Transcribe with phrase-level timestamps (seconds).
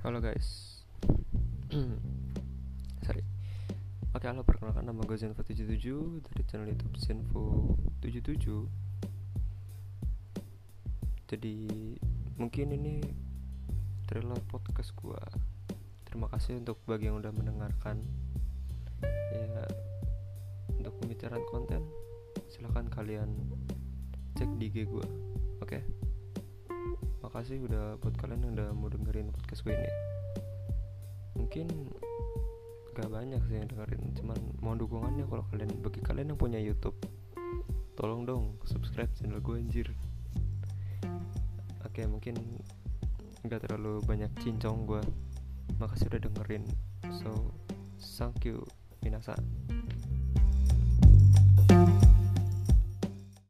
[0.00, 0.80] Halo guys.
[3.04, 3.20] Sorry.
[4.16, 5.92] Oke halo perkenalkan nama gue Zenfo77
[6.24, 8.48] Dari channel youtube Zenfo77
[11.28, 11.56] Jadi
[12.40, 13.04] Mungkin ini
[14.08, 15.20] Trailer podcast gue
[16.08, 18.00] Terima kasih untuk bagi yang udah mendengarkan.
[19.36, 19.68] Ya
[20.80, 21.84] Untuk pembicaraan konten
[22.48, 23.36] Silahkan kalian
[24.40, 25.06] Cek di IG gue
[25.60, 25.84] Oke?
[27.20, 29.90] Makasih udah buat kalian yang udah mau dengerin podcast gue ini.
[31.34, 31.66] Mungkin
[32.94, 36.94] gak banyak sih yang dengerin Cuman mau dukungannya kalau kalian Bagi kalian yang punya Youtube
[37.98, 39.90] Tolong dong subscribe channel gue anjir.
[41.82, 42.38] Oke mungkin
[43.42, 45.02] Gak terlalu banyak cincong gue
[45.82, 46.62] Makasih udah dengerin.
[47.10, 47.50] So
[47.98, 48.62] Thank you
[49.02, 49.34] Minasa